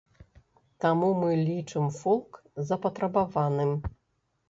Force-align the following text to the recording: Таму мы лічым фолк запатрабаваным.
Таму 0.85 1.09
мы 1.19 1.37
лічым 1.51 1.85
фолк 2.01 2.43
запатрабаваным. 2.73 3.71